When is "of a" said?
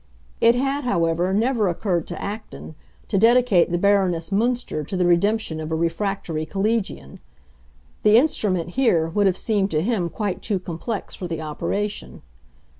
5.59-5.75